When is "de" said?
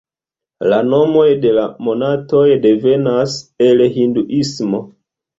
1.43-1.51